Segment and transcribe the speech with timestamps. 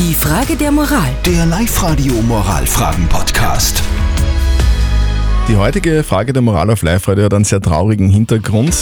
[0.00, 1.10] Die Frage der Moral.
[1.26, 3.82] Der Live-Radio Moralfragen-Podcast.
[5.46, 8.72] Die heutige Frage der Moral auf Live-Radio hat einen sehr traurigen Hintergrund.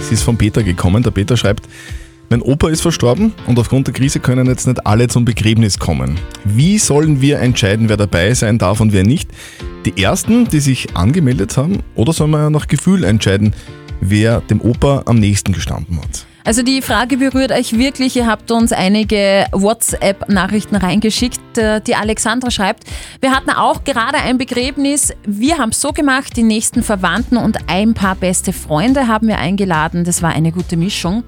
[0.00, 1.02] Sie ist von Peter gekommen.
[1.02, 1.68] Der Peter schreibt,
[2.30, 6.18] mein Opa ist verstorben und aufgrund der Krise können jetzt nicht alle zum Begräbnis kommen.
[6.44, 9.28] Wie sollen wir entscheiden, wer dabei sein darf und wer nicht?
[9.84, 13.54] Die ersten, die sich angemeldet haben, oder sollen wir nach Gefühl entscheiden,
[14.00, 16.24] wer dem Opa am nächsten gestanden hat?
[16.46, 18.16] Also die Frage berührt euch wirklich.
[18.16, 21.56] Ihr habt uns einige WhatsApp-Nachrichten reingeschickt.
[21.56, 22.84] Äh, Die Alexandra schreibt,
[23.22, 25.14] wir hatten auch gerade ein Begräbnis.
[25.26, 29.38] Wir haben es so gemacht, die nächsten Verwandten und ein paar beste Freunde haben wir
[29.38, 30.04] eingeladen.
[30.04, 31.24] Das war eine gute Mischung.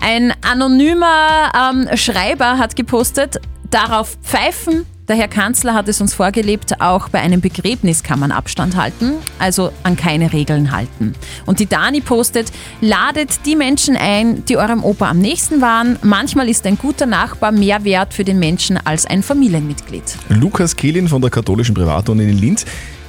[0.00, 3.36] Ein anonymer ähm, Schreiber hat gepostet,
[3.70, 4.86] darauf pfeifen.
[5.08, 9.12] Der Herr Kanzler hat es uns vorgelebt, auch bei einem Begräbnis kann man Abstand halten,
[9.38, 11.14] also an keine Regeln halten.
[11.46, 15.96] Und die Dani postet, ladet die Menschen ein, die eurem Opa am nächsten waren.
[16.02, 20.02] Manchmal ist ein guter Nachbar mehr wert für den Menschen als ein Familienmitglied.
[20.28, 22.66] Lukas Kehlin von der katholischen Privatuni in Linz.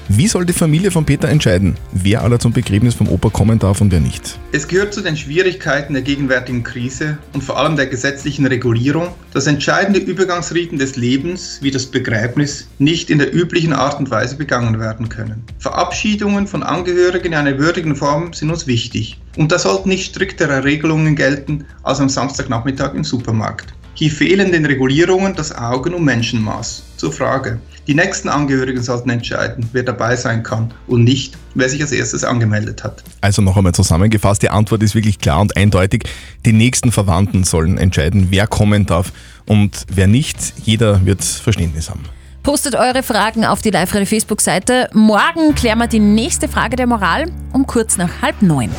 [0.09, 3.81] Wie soll die Familie von Peter entscheiden, wer aller zum Begräbnis vom Opa kommen darf
[3.81, 4.39] und wer nicht?
[4.53, 9.47] Es gehört zu den Schwierigkeiten der gegenwärtigen Krise und vor allem der gesetzlichen Regulierung, dass
[9.47, 14.80] entscheidende Übergangsriten des Lebens wie das Begräbnis nicht in der üblichen Art und Weise begangen
[14.80, 15.44] werden können.
[15.59, 19.19] Verabschiedungen von Angehörigen in einer würdigen Form sind uns wichtig.
[19.36, 23.73] Und da sollten nicht striktere Regelungen gelten als am Samstagnachmittag im Supermarkt.
[23.94, 26.86] Hier fehlen den Regulierungen das Augen- und Menschenmaß.
[26.97, 27.59] Zur Frage.
[27.87, 32.23] Die nächsten Angehörigen sollten entscheiden, wer dabei sein kann und nicht, wer sich als erstes
[32.23, 33.03] angemeldet hat.
[33.21, 36.03] Also noch einmal zusammengefasst, die Antwort ist wirklich klar und eindeutig.
[36.45, 39.13] Die nächsten Verwandten sollen entscheiden, wer kommen darf
[39.45, 40.37] und wer nicht.
[40.63, 42.03] Jeder wird Verständnis haben.
[42.43, 44.89] Postet eure Fragen auf die live Facebook-Seite.
[44.93, 48.69] Morgen klären wir die nächste Frage der Moral um kurz nach halb neun.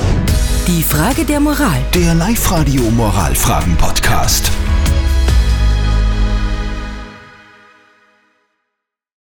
[0.67, 1.81] Die Frage der Moral.
[1.95, 4.51] Der Live-Radio Moralfragen-Podcast.